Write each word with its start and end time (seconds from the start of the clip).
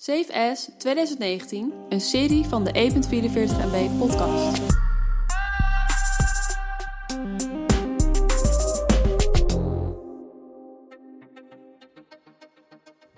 Safe 0.00 0.50
As 0.50 0.70
2019, 0.78 1.72
een 1.88 2.00
serie 2.00 2.44
van 2.44 2.64
de 2.64 2.70
E.44 2.72 2.92
MB 3.72 3.98
podcast. 3.98 4.62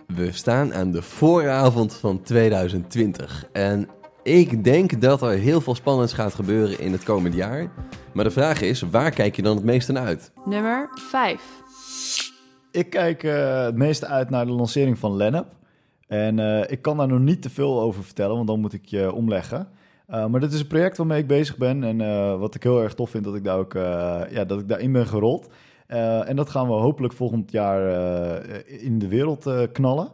We 0.06 0.32
staan 0.32 0.74
aan 0.74 0.90
de 0.90 1.02
vooravond 1.02 1.94
van 1.94 2.22
2020 2.22 3.44
en 3.52 3.88
ik 4.22 4.64
denk 4.64 5.00
dat 5.00 5.22
er 5.22 5.30
heel 5.30 5.60
veel 5.60 5.74
spannends 5.74 6.12
gaat 6.12 6.34
gebeuren 6.34 6.78
in 6.78 6.92
het 6.92 7.02
komende 7.02 7.36
jaar. 7.36 7.70
Maar 8.12 8.24
de 8.24 8.30
vraag 8.30 8.60
is, 8.60 8.80
waar 8.80 9.10
kijk 9.10 9.36
je 9.36 9.42
dan 9.42 9.56
het 9.56 9.64
meeste 9.64 9.92
naar 9.92 10.06
uit? 10.06 10.32
Nummer 10.44 10.88
5. 10.94 11.42
Ik 12.70 12.90
kijk 12.90 13.22
eh, 13.22 13.64
het 13.64 13.76
meeste 13.76 14.06
uit 14.06 14.30
naar 14.30 14.46
de 14.46 14.52
lancering 14.52 14.98
van 14.98 15.16
Lennep. 15.16 15.58
En 16.10 16.38
eh, 16.38 16.70
ik 16.70 16.82
kan 16.82 16.96
daar 16.96 17.08
nog 17.08 17.20
niet 17.20 17.42
te 17.42 17.50
veel 17.50 17.80
over 17.80 18.04
vertellen, 18.04 18.34
want 18.34 18.46
dan 18.46 18.60
moet 18.60 18.72
ik 18.72 18.86
je 18.86 19.12
omleggen. 19.12 19.68
Uh, 20.08 20.26
maar 20.26 20.40
dit 20.40 20.52
is 20.52 20.60
een 20.60 20.66
project 20.66 20.96
waarmee 20.96 21.20
ik 21.20 21.26
bezig 21.26 21.56
ben. 21.56 21.84
En 21.84 22.00
uh, 22.00 22.38
wat 22.38 22.54
ik 22.54 22.62
heel 22.62 22.82
erg 22.82 22.94
tof 22.94 23.10
vind, 23.10 23.24
dat 23.24 23.34
ik 23.34 23.44
daar 23.44 23.58
ook 23.58 23.72
ja, 24.30 24.44
dat 24.44 24.60
ik 24.60 24.68
daarin 24.68 24.92
ben 24.92 25.06
gerold. 25.06 25.48
en 25.86 26.36
dat 26.36 26.50
gaan 26.50 26.66
we 26.66 26.72
hopelijk 26.72 27.12
volgend 27.12 27.50
jaar 27.50 27.80
in 28.66 28.98
de 28.98 29.08
wereld 29.08 29.50
knallen. 29.72 30.08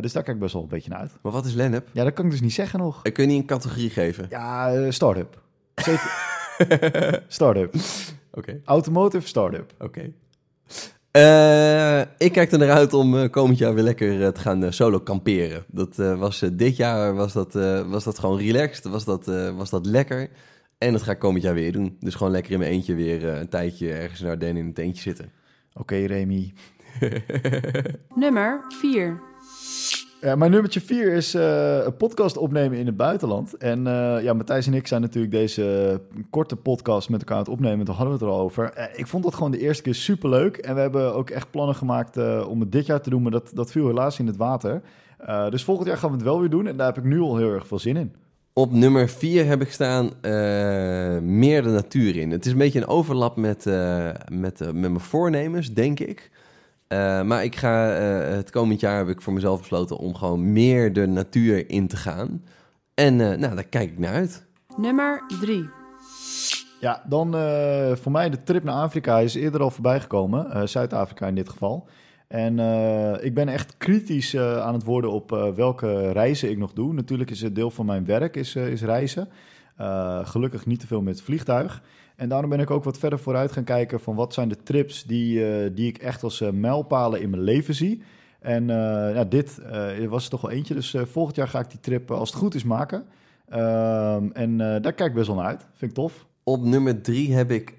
dus 0.00 0.12
daar 0.12 0.22
kijk 0.22 0.36
ik 0.36 0.42
best 0.42 0.52
wel 0.52 0.62
een 0.62 0.68
beetje 0.68 0.90
naar 0.90 0.98
uit. 0.98 1.18
Maar 1.22 1.32
wat 1.32 1.44
is 1.44 1.54
Lennep? 1.54 1.88
Ja, 1.92 2.04
dat 2.04 2.12
kan 2.12 2.24
ik 2.24 2.30
dus 2.30 2.40
niet 2.40 2.52
zeggen 2.52 2.78
nog. 2.78 3.00
Ik 3.02 3.12
kun 3.12 3.24
je 3.24 3.30
niet 3.30 3.40
een 3.40 3.46
categorie 3.46 3.90
geven? 3.90 4.26
Ja, 4.28 4.90
start-up. 4.90 5.42
Zeker. 5.74 6.10
start-up. 7.28 7.74
Oké. 7.74 7.80
Okay. 8.30 8.60
Automotive 8.64 9.26
start-up. 9.26 9.72
Oké. 9.74 9.84
Okay. 9.84 10.12
Uh, 11.16 12.00
ik 12.00 12.32
kijk 12.32 12.52
er 12.52 12.58
naar 12.58 12.70
uit 12.70 12.94
om 12.94 13.14
uh, 13.14 13.30
komend 13.30 13.58
jaar 13.58 13.74
weer 13.74 13.84
lekker 13.84 14.20
uh, 14.20 14.28
te 14.28 14.40
gaan 14.40 14.72
solo 14.72 15.00
kamperen. 15.00 15.64
Dat 15.68 15.96
was 15.96 16.44
dit 16.52 16.76
jaar 16.76 17.14
was 17.14 17.32
dat, 17.32 17.52
was 17.86 18.04
dat 18.04 18.18
gewoon 18.18 18.38
relaxed, 18.38 18.84
was 18.84 19.04
dat, 19.04 19.24
was 19.56 19.70
dat 19.70 19.86
lekker. 19.86 20.30
En 20.78 20.92
dat 20.92 21.02
ga 21.02 21.10
ik 21.10 21.18
komend 21.18 21.42
jaar 21.42 21.54
weer 21.54 21.72
doen. 21.72 21.96
Dus 22.00 22.14
gewoon 22.14 22.32
lekker 22.32 22.52
in 22.52 22.58
mijn 22.58 22.70
eentje 22.70 22.94
weer 22.94 23.24
een 23.24 23.48
tijdje 23.48 23.92
ergens 23.92 24.20
naar 24.20 24.30
Ardennen 24.30 24.62
in 24.62 24.68
een 24.68 24.74
tentje 24.74 25.02
zitten. 25.02 25.32
Oké, 25.72 25.80
okay, 25.80 26.04
Remy. 26.04 26.52
Nummer 28.14 28.64
4. 28.80 29.31
Mijn 30.22 30.50
nummertje 30.50 30.80
4 30.80 31.12
is 31.12 31.34
uh, 31.34 31.84
een 31.84 31.96
podcast 31.96 32.36
opnemen 32.36 32.78
in 32.78 32.86
het 32.86 32.96
buitenland. 32.96 33.56
En 33.56 33.78
uh, 33.78 34.22
ja, 34.22 34.32
Matthijs 34.32 34.66
en 34.66 34.74
ik 34.74 34.86
zijn 34.86 35.00
natuurlijk 35.00 35.32
deze 35.32 36.00
korte 36.30 36.56
podcast 36.56 37.08
met 37.08 37.20
elkaar 37.20 37.36
aan 37.36 37.42
het 37.42 37.52
opnemen. 37.52 37.84
Toen 37.84 37.94
hadden 37.94 38.18
we 38.18 38.24
het 38.24 38.28
er 38.28 38.38
al 38.38 38.44
over. 38.44 38.72
Uh, 38.78 38.84
ik 38.94 39.06
vond 39.06 39.24
dat 39.24 39.34
gewoon 39.34 39.50
de 39.50 39.58
eerste 39.58 39.82
keer 39.82 39.94
super 39.94 40.28
leuk. 40.28 40.56
En 40.56 40.74
we 40.74 40.80
hebben 40.80 41.14
ook 41.14 41.30
echt 41.30 41.50
plannen 41.50 41.74
gemaakt 41.74 42.16
om 42.46 42.60
het 42.60 42.72
dit 42.72 42.86
jaar 42.86 43.00
te 43.00 43.10
doen. 43.10 43.22
Maar 43.22 43.30
dat, 43.30 43.50
dat 43.54 43.70
viel 43.70 43.86
helaas 43.86 44.18
in 44.18 44.26
het 44.26 44.36
water. 44.36 44.82
dus 45.50 45.64
volgend 45.64 45.88
jaar 45.88 45.96
gaan 45.96 46.10
we 46.10 46.16
het 46.16 46.24
wel 46.24 46.40
weer 46.40 46.50
doen. 46.50 46.66
En 46.66 46.76
daar 46.76 46.86
heb 46.86 46.98
ik 46.98 47.10
nu 47.10 47.20
al 47.20 47.36
heel 47.36 47.52
erg 47.52 47.66
veel 47.66 47.78
zin 47.78 47.96
in. 47.96 48.14
Op 48.52 48.72
nummer 48.72 49.08
4 49.08 49.46
heb 49.46 49.60
ik 49.60 49.72
staan 49.72 50.10
meer 51.22 51.62
de 51.62 51.68
natuur 51.68 52.16
in. 52.16 52.30
Het 52.30 52.46
is 52.46 52.52
een 52.52 52.58
beetje 52.58 52.80
een 52.80 52.86
overlap 52.86 53.36
met, 53.36 53.64
met, 54.30 54.58
met 54.58 54.74
mijn 54.74 55.00
voornemens, 55.00 55.72
denk 55.72 56.00
ik. 56.00 56.30
Uh, 56.92 57.22
maar 57.22 57.44
ik 57.44 57.56
ga 57.56 58.00
uh, 58.00 58.34
het 58.34 58.50
komend 58.50 58.80
jaar 58.80 58.96
heb 58.96 59.08
ik 59.08 59.22
voor 59.22 59.32
mezelf 59.32 59.58
besloten 59.58 59.98
om 59.98 60.14
gewoon 60.14 60.52
meer 60.52 60.92
de 60.92 61.06
natuur 61.06 61.70
in 61.70 61.86
te 61.86 61.96
gaan. 61.96 62.44
En 62.94 63.18
uh, 63.18 63.32
nou, 63.34 63.54
daar 63.54 63.64
kijk 63.64 63.90
ik 63.90 63.98
naar 63.98 64.14
uit. 64.14 64.46
Nummer 64.76 65.22
3. 65.40 65.68
Ja, 66.80 67.02
dan 67.08 67.30
voor 67.96 68.12
mij 68.12 68.30
de 68.30 68.42
trip 68.42 68.64
naar 68.64 68.74
Afrika 68.74 69.18
is 69.18 69.34
eerder 69.34 69.60
al 69.60 69.70
voorbij 69.70 70.00
gekomen. 70.00 70.68
Zuid-Afrika 70.68 71.26
in 71.26 71.34
dit 71.34 71.48
geval. 71.48 71.88
En 72.28 72.58
ik 73.20 73.34
ben 73.34 73.48
echt 73.48 73.76
kritisch 73.76 74.36
aan 74.36 74.74
het 74.74 74.84
worden 74.84 75.10
op 75.10 75.30
welke 75.54 76.12
reizen 76.12 76.50
ik 76.50 76.58
nog 76.58 76.72
doe. 76.72 76.92
Natuurlijk 76.92 77.30
is 77.30 77.40
het 77.40 77.54
deel 77.54 77.70
van 77.70 77.86
mijn 77.86 78.04
werk 78.04 78.36
is, 78.36 78.56
is 78.56 78.82
reizen. 78.82 79.28
Gelukkig 80.22 80.66
niet 80.66 80.80
te 80.80 80.86
veel 80.86 81.02
met 81.02 81.22
vliegtuig. 81.22 81.82
En 82.16 82.28
daarom 82.28 82.50
ben 82.50 82.60
ik 82.60 82.70
ook 82.70 82.84
wat 82.84 82.98
verder 82.98 83.18
vooruit 83.18 83.52
gaan 83.52 83.64
kijken 83.64 84.00
van 84.00 84.14
wat 84.14 84.34
zijn 84.34 84.48
de 84.48 84.62
trips 84.62 85.04
die, 85.04 85.38
uh, 85.38 85.70
die 85.74 85.88
ik 85.88 85.98
echt 85.98 86.22
als 86.22 86.40
uh, 86.40 86.50
mijlpalen 86.50 87.20
in 87.20 87.30
mijn 87.30 87.42
leven 87.42 87.74
zie. 87.74 88.02
En 88.40 88.66
ja, 88.66 89.24
dit 89.24 89.60
was 90.08 90.24
er 90.24 90.30
toch 90.30 90.40
wel 90.40 90.50
eentje. 90.50 90.74
Dus 90.74 90.96
volgend 91.04 91.36
jaar 91.36 91.48
ga 91.48 91.60
ik 91.60 91.70
die 91.70 91.80
trip 91.80 92.10
als 92.10 92.30
het 92.30 92.38
goed 92.38 92.54
is 92.54 92.64
maken. 92.64 93.04
Ehm, 93.48 94.28
en 94.32 94.56
daar 94.56 94.92
kijk 94.92 95.08
ik 95.08 95.14
best 95.14 95.26
wel 95.26 95.36
naar 95.36 95.46
uit. 95.46 95.66
Vind 95.74 95.90
ik 95.90 95.96
tof. 95.96 96.26
Op 96.42 96.64
nummer 96.64 97.02
drie 97.02 97.34
heb 97.34 97.50
ik 97.50 97.76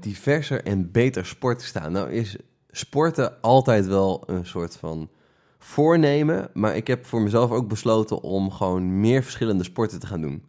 diverser 0.00 0.64
en 0.64 0.90
beter 0.90 1.26
sport 1.26 1.62
staan. 1.62 1.92
Nou 1.92 2.10
is 2.10 2.36
sporten 2.70 3.40
altijd 3.40 3.86
wel 3.86 4.22
een 4.26 4.46
soort 4.46 4.76
van 4.76 5.08
voornemen. 5.58 6.48
Maar 6.52 6.76
ik 6.76 6.86
heb 6.86 7.06
voor 7.06 7.22
mezelf 7.22 7.50
ook 7.50 7.68
besloten 7.68 8.22
om 8.22 8.50
gewoon 8.50 9.00
meer 9.00 9.22
verschillende 9.22 9.64
sporten 9.64 10.00
te 10.00 10.06
gaan 10.06 10.20
doen. 10.20 10.42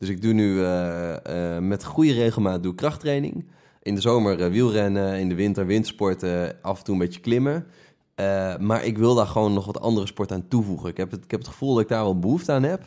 Dus 0.00 0.08
ik 0.08 0.22
doe 0.22 0.32
nu 0.32 0.54
uh, 0.54 1.16
uh, 1.30 1.58
met 1.58 1.84
goede 1.84 2.12
regelmaat 2.12 2.62
doe 2.62 2.74
krachttraining. 2.74 3.50
In 3.82 3.94
de 3.94 4.00
zomer 4.00 4.40
uh, 4.40 4.46
wielrennen, 4.46 5.18
in 5.18 5.28
de 5.28 5.34
winter 5.34 5.66
windsporten, 5.66 6.56
af 6.62 6.78
en 6.78 6.84
toe 6.84 6.94
een 6.94 7.00
beetje 7.00 7.20
klimmen. 7.20 7.66
maar 8.58 8.84
ik 8.84 8.98
wil 8.98 9.14
daar 9.14 9.26
gewoon 9.26 9.52
nog 9.52 9.66
wat 9.66 9.80
andere 9.80 10.06
sporten 10.06 10.36
aan 10.36 10.48
toevoegen. 10.48 10.88
Ik 10.88 10.96
heb 10.96 11.10
het, 11.10 11.24
ik 11.24 11.30
heb 11.30 11.40
het 11.40 11.48
gevoel 11.48 11.72
dat 11.74 11.82
ik 11.82 11.88
daar 11.88 12.02
wel 12.02 12.18
behoefte 12.18 12.52
aan 12.52 12.62
heb. 12.62 12.84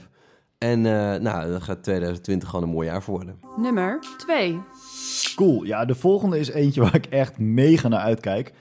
En 0.58 0.82
nou, 1.22 1.52
dan 1.52 1.62
gaat 1.62 1.84
2020 1.84 2.50
gewoon 2.50 2.66
een 2.66 2.74
mooi 2.74 2.88
jaar 2.88 3.04
voor 3.04 3.16
worden. 3.16 3.40
Nummer 3.58 4.00
2. 4.18 4.60
Cool. 5.36 5.64
Ja, 5.64 5.86
de 5.86 5.96
volgende 5.96 6.40
is 6.40 6.50
eentje 6.50 6.82
waar 6.82 6.96
ik 6.96 7.06
echt 7.06 7.38
mega 7.38 7.88
naar 7.88 8.00
uitkijk. 8.00 8.54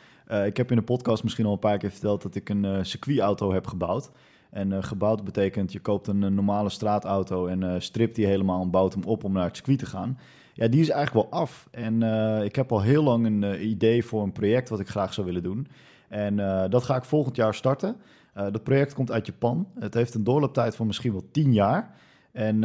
ik 0.45 0.57
heb 0.57 0.71
in 0.71 0.77
de 0.77 0.83
podcast 0.83 1.23
misschien 1.23 1.47
al 1.47 1.53
een 1.53 1.59
paar 1.59 1.79
keer 1.79 1.91
verteld 1.91 2.23
dat 2.23 2.35
ik 2.35 2.49
een 2.49 2.87
circuitauto 2.87 3.53
heb 3.53 3.67
gebouwd. 3.67 4.11
En 4.53 4.71
uh, 4.71 4.83
gebouwd 4.83 5.25
betekent, 5.25 5.73
je 5.73 5.81
koopt 5.81 6.07
een, 6.07 6.35
normale 6.35 6.69
straatauto 6.69 7.47
en 7.47 7.63
uh, 7.63 7.75
stript 7.79 8.15
die 8.15 8.27
helemaal 8.27 8.63
en 8.63 8.71
bouwt 8.71 8.95
hem 8.95 9.05
op 9.05 9.25
om 9.25 9.33
naar 9.33 9.45
het 9.45 9.57
circuit 9.57 9.79
te 9.79 9.87
gaan. 9.87 10.19
Ja, 10.55 10.69
die 10.69 10.81
is 10.81 10.89
eigenlijk 10.89 11.31
wel 11.31 11.41
af. 11.41 11.69
En 11.71 12.03
ik 12.45 12.57
heb 12.57 12.73
al 12.73 12.83
heel 12.83 13.03
lang 13.03 13.27
een 13.27 13.69
idee 13.69 14.05
voor 14.05 14.23
een 14.23 14.33
project 14.33 14.69
wat 14.69 14.81
ik 14.81 14.89
graag 14.89 15.15
zou 15.15 15.27
willen 15.27 15.43
doen. 15.43 15.67
En 16.09 16.37
dat 16.71 16.83
ga 16.83 16.97
ik 16.97 17.05
volgend 17.05 17.37
jaar 17.37 17.55
starten. 17.55 17.97
dat 18.35 18.63
project 18.63 18.95
komt 18.95 19.11
uit 19.11 19.27
Japan. 19.27 19.67
Het 19.79 19.95
heeft 19.95 20.15
een 20.15 20.25
doorlooptijd 20.25 20.77
van 20.77 20.87
misschien 20.87 21.13
wel 21.13 21.29
tien 21.31 21.53
jaar. 21.53 21.95
En 22.33 22.61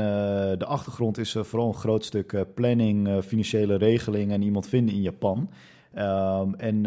de 0.57 0.65
achtergrond 0.65 1.17
is 1.17 1.35
vooral 1.39 1.67
een 1.67 1.73
groot 1.73 2.05
stuk 2.05 2.45
planning, 2.53 3.23
financiële 3.23 3.75
regeling 3.75 4.31
en 4.31 4.41
iemand 4.41 4.67
vinden 4.67 4.95
in 4.95 5.01
Japan. 5.01 5.49
Um, 5.95 6.55
en 6.55 6.83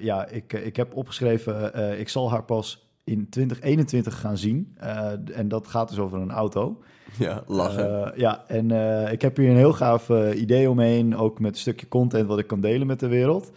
ja, 0.00 0.26
ik, 0.26 0.52
ik 0.52 0.76
heb 0.76 0.94
opgeschreven, 0.94 1.98
ik 1.98 2.08
zal 2.08 2.30
haar 2.30 2.44
pas 2.44 2.83
in 3.04 3.28
2021 3.28 4.20
gaan 4.20 4.38
zien. 4.38 4.76
Uh, 4.82 5.10
en 5.32 5.48
dat 5.48 5.68
gaat 5.68 5.88
dus 5.88 5.98
over 5.98 6.20
een 6.20 6.30
auto. 6.30 6.82
Ja, 7.18 7.42
lachen. 7.46 7.90
Uh, 7.90 8.18
ja, 8.18 8.44
en 8.48 8.70
uh, 8.70 9.12
ik 9.12 9.22
heb 9.22 9.36
hier 9.36 9.50
een 9.50 9.56
heel 9.56 9.72
gaaf 9.72 10.08
idee 10.34 10.70
omheen. 10.70 11.16
Ook 11.16 11.40
met 11.40 11.52
een 11.52 11.60
stukje 11.60 11.88
content 11.88 12.26
wat 12.26 12.38
ik 12.38 12.46
kan 12.46 12.60
delen 12.60 12.86
met 12.86 13.00
de 13.00 13.08
wereld. 13.08 13.52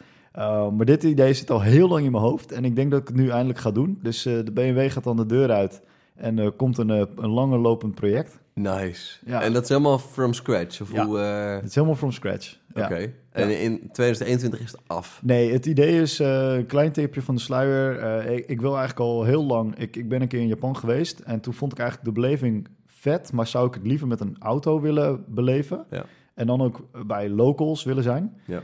maar 0.75 0.85
dit 0.85 1.03
idee 1.03 1.33
zit 1.33 1.51
al 1.51 1.61
heel 1.61 1.87
lang 1.87 2.05
in 2.05 2.11
mijn 2.11 2.23
hoofd. 2.23 2.51
En 2.51 2.65
ik 2.65 2.75
denk 2.75 2.91
dat 2.91 3.01
ik 3.01 3.07
het 3.07 3.17
nu 3.17 3.29
eindelijk 3.29 3.59
ga 3.59 3.71
doen. 3.71 3.99
Dus 4.01 4.23
de 4.23 4.51
BMW 4.53 4.91
gaat 4.91 5.03
dan 5.03 5.17
de 5.17 5.25
deur 5.25 5.51
uit. 5.51 5.81
En 6.15 6.39
er 6.39 6.51
komt 6.51 6.77
een, 6.77 6.89
een 6.89 7.29
langer 7.29 7.59
lopend 7.59 7.95
project. 7.95 8.39
Nice. 8.57 9.17
Ja. 9.25 9.41
En 9.41 9.53
dat 9.53 9.63
is 9.63 9.69
helemaal 9.69 9.99
from 9.99 10.33
scratch? 10.33 10.81
Of 10.81 10.91
ja, 10.91 11.05
hoe, 11.05 11.17
het 11.17 11.69
is 11.69 11.75
helemaal 11.75 11.95
from 11.95 12.11
scratch. 12.11 12.57
Oké. 12.73 13.13
En 13.31 13.61
in 13.61 13.89
2021 13.91 14.59
is 14.59 14.71
het 14.71 14.81
af? 14.87 15.19
Nee, 15.23 15.51
het 15.51 15.65
idee 15.65 16.01
is 16.01 16.19
uh, 16.19 16.53
een 16.53 16.65
klein 16.65 16.91
tipje 16.91 17.21
van 17.21 17.35
de 17.35 17.41
sluier. 17.41 18.03
Uh, 18.03 18.35
ik, 18.35 18.45
ik, 18.45 18.61
wil 18.61 18.77
eigenlijk 18.77 18.99
al 18.99 19.23
heel 19.23 19.43
lang... 19.43 19.77
Ik, 19.77 19.95
ik 19.95 20.09
ben 20.09 20.21
een 20.21 20.27
keer 20.27 20.39
in 20.39 20.47
Japan 20.47 20.77
geweest 20.77 21.19
en 21.19 21.39
toen 21.39 21.53
vond 21.53 21.71
ik 21.71 21.79
eigenlijk 21.79 22.09
de 22.09 22.21
beleving 22.21 22.67
vet... 22.85 23.31
maar 23.31 23.47
zou 23.47 23.67
ik 23.67 23.73
het 23.73 23.87
liever 23.87 24.07
met 24.07 24.19
een 24.19 24.35
auto 24.39 24.81
willen 24.81 25.23
beleven... 25.27 25.85
Ja. 25.89 26.05
En 26.33 26.47
dan 26.47 26.61
ook 26.61 26.87
bij 27.05 27.29
locals 27.29 27.83
willen 27.83 28.03
zijn. 28.03 28.37
Ja. 28.45 28.61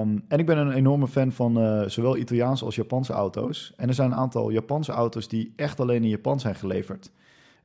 Um, 0.00 0.24
en 0.28 0.38
ik 0.38 0.46
ben 0.46 0.58
een 0.58 0.72
enorme 0.72 1.08
fan 1.08 1.32
van 1.32 1.62
uh, 1.62 1.82
zowel 1.86 2.16
Italiaanse 2.16 2.64
als 2.64 2.74
Japanse 2.74 3.12
auto's. 3.12 3.72
En 3.76 3.88
er 3.88 3.94
zijn 3.94 4.10
een 4.10 4.16
aantal 4.16 4.50
Japanse 4.50 4.92
auto's 4.92 5.28
die 5.28 5.52
echt 5.56 5.80
alleen 5.80 6.02
in 6.02 6.08
Japan 6.08 6.40
zijn 6.40 6.54
geleverd. 6.54 7.10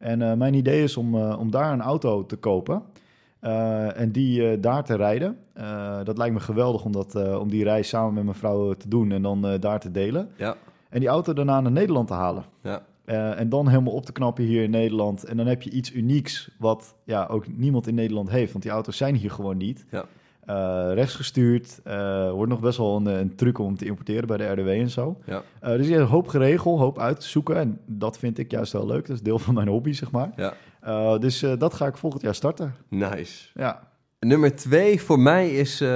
En 0.03 0.37
mijn 0.37 0.53
idee 0.53 0.83
is 0.83 0.97
om, 0.97 1.15
om 1.15 1.51
daar 1.51 1.73
een 1.73 1.81
auto 1.81 2.25
te 2.25 2.35
kopen... 2.35 2.83
Uh, 3.43 3.99
en 3.99 4.11
die 4.11 4.41
uh, 4.41 4.61
daar 4.61 4.83
te 4.83 4.95
rijden. 4.95 5.37
Uh, 5.57 5.99
dat 6.03 6.17
lijkt 6.17 6.33
me 6.33 6.39
geweldig 6.39 6.85
om, 6.85 6.91
dat, 6.91 7.37
om 7.39 7.49
die 7.49 7.63
reis 7.63 7.87
samen 7.87 8.13
met 8.13 8.23
mijn 8.23 8.35
vrouw 8.35 8.73
te 8.73 8.87
doen 8.89 9.11
en 9.11 9.21
dan 9.21 9.57
daar 9.59 9.79
te 9.79 9.91
delen. 9.91 10.29
Ja. 10.37 10.55
En 10.89 10.99
die 10.99 11.09
auto 11.09 11.33
daarna 11.33 11.61
naar 11.61 11.71
Nederland 11.71 12.07
te 12.07 12.13
halen. 12.13 12.43
Ja. 12.61 12.81
en 13.35 13.49
dan 13.49 13.67
helemaal 13.67 13.93
op 13.93 14.05
te 14.05 14.11
knappen 14.11 14.43
hier 14.43 14.63
in 14.63 14.69
Nederland. 14.69 15.23
En 15.23 15.37
dan 15.37 15.47
heb 15.47 15.61
je 15.61 15.69
iets 15.69 15.93
unieks 15.93 16.51
wat 16.59 16.95
ja, 17.03 17.25
ook 17.25 17.47
niemand 17.47 17.87
in 17.87 17.95
Nederland 17.95 18.29
heeft. 18.29 18.51
Want 18.51 18.63
die 18.63 18.73
auto's 18.73 18.97
zijn 18.97 19.15
hier 19.15 19.31
gewoon 19.31 19.57
niet. 19.57 19.85
Ja. 19.91 20.05
Rechtsgestuurd. 20.93 21.79
wordt 22.31 22.51
nog 22.51 22.59
best 22.59 22.77
wel 22.77 22.95
een, 22.95 23.05
een, 23.05 23.35
truc 23.35 23.59
om 23.59 23.77
te 23.77 23.85
importeren 23.85 24.27
bij 24.27 24.37
de 24.37 24.51
RDW 24.51 24.67
en 24.67 24.89
zo. 24.89 25.17
Ja. 25.25 25.43
dus 25.61 25.85
je 25.85 25.91
hebt 25.91 26.03
een 26.03 26.11
hoop 26.11 26.27
geregeld, 26.27 26.79
hoop 26.79 26.99
uit 26.99 27.19
te 27.19 27.27
zoeken. 27.27 27.55
En 27.55 27.79
dat 27.85 28.17
vind 28.17 28.37
ik 28.37 28.51
juist 28.51 28.73
wel 28.73 28.85
leuk. 28.85 29.07
Dat 29.07 29.15
is 29.15 29.21
deel 29.21 29.39
van 29.39 29.53
mijn 29.53 29.67
hobby, 29.67 29.91
zeg 29.91 30.11
maar. 30.11 30.31
Ja. 30.35 30.53
Uh, 30.85 31.19
dus 31.19 31.43
uh, 31.43 31.53
dat 31.57 31.73
ga 31.73 31.87
ik 31.87 31.97
volgend 31.97 32.21
jaar 32.21 32.35
starten. 32.35 32.75
Nice. 32.87 33.49
Ja. 33.53 33.91
Nummer 34.19 34.55
twee 34.55 35.01
voor 35.01 35.19
mij 35.19 35.49
is 35.49 35.81
uh, 35.81 35.89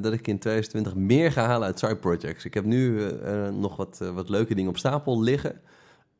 dat 0.00 0.12
ik 0.12 0.28
in 0.28 0.38
2020 0.38 0.94
meer 0.94 1.32
ga 1.32 1.46
halen 1.46 1.66
uit 1.66 1.78
side 1.78 1.96
projects. 1.96 2.44
Ik 2.44 2.54
heb 2.54 2.64
nu 2.64 3.10
nog 3.52 3.76
wat, 3.76 4.00
wat 4.14 4.28
leuke 4.28 4.54
dingen 4.54 4.70
op 4.70 4.78
stapel 4.78 5.22
liggen. 5.22 5.60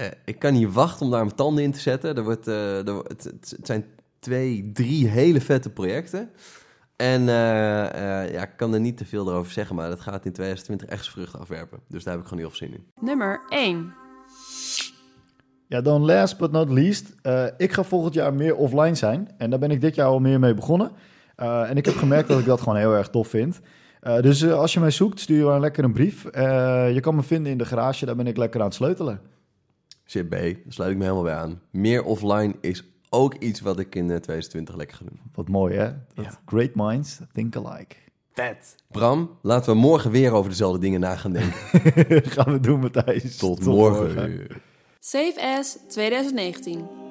Eh, 0.03 0.09
ik 0.25 0.39
kan 0.39 0.53
niet 0.53 0.73
wachten 0.73 1.07
om 1.07 1.13
daar 1.13 1.25
mijn 1.25 1.37
tanden 1.37 1.65
in 1.65 1.73
te 1.73 1.81
zetten. 1.81 2.17
Er 2.17 2.23
wordt, 2.23 2.49
eh, 2.49 2.89
er, 2.89 2.97
het, 2.97 3.25
het 3.25 3.57
zijn 3.63 3.85
twee, 4.19 4.71
drie 4.73 5.09
hele 5.09 5.41
vette 5.41 5.71
projecten. 5.71 6.31
En 7.03 7.29
eh, 7.29 8.23
eh, 8.23 8.33
ja, 8.33 8.43
ik 8.43 8.57
kan 8.57 8.75
er 8.75 8.81
niet 8.81 8.97
te 8.97 9.05
veel 9.05 9.33
over 9.33 9.53
zeggen, 9.53 9.77
maar 9.77 9.89
dat 9.89 10.01
gaat 10.01 10.25
in 10.25 10.33
2020 10.33 10.89
echt 10.89 11.09
vruchten 11.09 11.41
afwerpen. 11.41 11.79
Dus 11.89 12.05
daar 12.05 12.13
heb 12.13 12.23
ik 12.23 12.29
gewoon 12.29 12.43
heel 12.45 12.53
veel 12.57 12.69
zin 12.69 12.77
in. 12.77 12.87
Nummer 13.07 13.41
1. 13.49 13.95
Ja, 15.69 15.81
dan 15.81 16.05
last 16.05 16.39
but 16.39 16.51
not 16.51 16.71
least. 16.71 17.15
eh, 17.23 17.45
ik 17.57 17.73
ga 17.73 17.83
volgend 17.83 18.15
jaar 18.15 18.35
meer 18.35 18.57
offline 18.57 18.95
zijn. 18.95 19.29
En 19.39 19.51
daar 19.51 19.59
ben 19.59 19.71
ik 19.71 19.81
dit 19.81 19.95
jaar 19.95 20.07
al 20.07 20.19
meer 20.21 20.39
mee 20.41 20.55
begonnen. 20.55 20.91
Eh, 21.37 21.71
en 21.71 21.77
ik 21.77 21.85
heb 21.85 21.97
gemerkt 21.97 22.29
dat 22.29 22.39
ik 22.39 22.45
dat 22.45 22.61
gewoon 22.61 22.79
heel 22.79 22.93
erg 22.95 23.09
tof 23.09 23.29
vind. 23.29 23.61
Eh, 24.01 24.21
dus 24.21 24.45
als 24.51 24.73
je 24.73 24.81
mij 24.81 24.91
zoekt, 24.91 25.21
stuur 25.21 25.39
je 25.39 25.45
maar 25.45 25.61
lekker 25.61 25.85
een 25.85 25.93
brief. 25.93 26.25
Eh, 26.25 26.95
je 26.95 27.01
kan 27.01 27.15
me 27.15 27.23
vinden 27.23 27.53
in 27.53 27.59
de 27.59 27.65
garage, 27.65 28.07
daar 28.07 28.17
ben 28.17 28.27
ik 28.27 28.37
lekker 28.37 28.61
aan 28.61 28.67
het 28.67 28.75
sleutelen. 28.75 29.21
Shit 30.07 30.29
B, 30.29 30.31
daar 30.31 30.55
sluit 30.69 30.91
ik 30.91 30.97
me 30.97 31.03
helemaal 31.03 31.25
bij 31.25 31.35
aan. 31.35 31.61
Meer 31.71 32.05
offline 32.05 32.55
is 32.61 32.85
ook 33.13 33.35
iets 33.35 33.61
wat 33.61 33.79
ik 33.79 33.95
in 33.95 34.03
eh, 34.11 34.17
2020 34.17 34.77
lekker 34.77 34.97
ga 34.97 35.05
doen. 35.05 35.21
Wat 35.35 35.49
mooi, 35.49 35.77
hè? 35.77 35.93
Dat 36.15 36.25
Ja. 36.25 36.41
Great 36.47 36.75
minds 36.75 37.21
think 37.33 37.57
alike. 37.57 37.95
Vet. 38.33 38.75
Bram, 38.91 39.39
laten 39.43 39.73
we 39.73 39.79
morgen 39.79 40.11
weer 40.11 40.33
over 40.33 40.51
dezelfde 40.51 40.79
dingen 40.79 41.01
na 41.01 41.17
gaan 41.17 41.33
denken. 41.33 41.59
Gaan 42.35 42.53
we 42.53 42.61
doen, 42.61 42.81
Matthijs. 42.81 43.37
Tot, 43.37 43.65
morgen. 43.65 44.49
Save 44.99 45.57
As 45.59 45.79
2019. 45.89 47.02